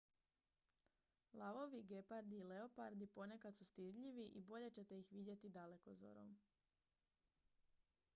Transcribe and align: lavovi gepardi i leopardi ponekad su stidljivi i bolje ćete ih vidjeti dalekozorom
lavovi 1.39 1.81
gepardi 1.91 2.37
i 2.39 2.43
leopardi 2.51 3.07
ponekad 3.17 3.57
su 3.57 3.65
stidljivi 3.73 4.25
i 4.39 4.41
bolje 4.41 4.71
ćete 4.79 4.99
ih 4.99 5.11
vidjeti 5.13 5.49
dalekozorom 5.59 6.35